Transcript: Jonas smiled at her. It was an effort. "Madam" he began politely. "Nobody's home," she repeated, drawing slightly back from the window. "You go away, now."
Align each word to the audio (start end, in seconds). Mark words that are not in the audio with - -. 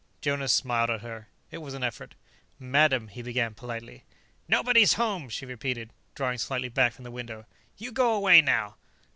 Jonas 0.19 0.51
smiled 0.51 0.89
at 0.89 1.01
her. 1.01 1.27
It 1.51 1.59
was 1.59 1.75
an 1.75 1.83
effort. 1.83 2.15
"Madam" 2.57 3.07
he 3.09 3.21
began 3.21 3.53
politely. 3.53 4.03
"Nobody's 4.47 4.93
home," 4.93 5.29
she 5.29 5.45
repeated, 5.45 5.91
drawing 6.15 6.39
slightly 6.39 6.69
back 6.69 6.93
from 6.93 7.03
the 7.03 7.11
window. 7.11 7.45
"You 7.77 7.91
go 7.91 8.15
away, 8.15 8.41
now." 8.41 8.77